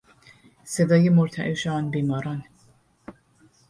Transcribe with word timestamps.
صدای 0.63 1.09
مرتعش 1.09 1.67
آن 1.67 1.89
بیماران 1.89 2.43